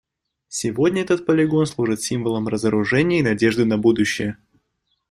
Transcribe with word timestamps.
Сегодня 0.47 1.03
этот 1.03 1.27
полигон 1.27 1.67
служит 1.67 2.01
символом 2.01 2.47
разоружения 2.47 3.19
и 3.19 3.21
надежды 3.21 3.65
на 3.65 3.77
будущее. 3.77 4.35